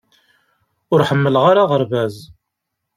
[0.93, 2.15] Ur ḥemmleɣ ara aɣerbaz.